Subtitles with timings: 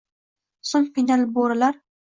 [0.71, 1.83] soʻng qiynalib burilar